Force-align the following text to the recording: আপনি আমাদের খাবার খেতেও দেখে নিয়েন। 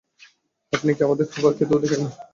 আপনি 0.73 0.91
আমাদের 1.01 1.25
খাবার 1.31 1.51
খেতেও 1.57 1.81
দেখে 1.83 1.97
নিয়েন। 1.97 2.13